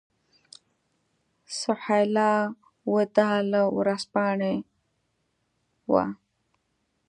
[1.59, 2.33] سهیلا
[2.93, 4.55] وداع له ورځپاڼې
[5.91, 6.05] وه.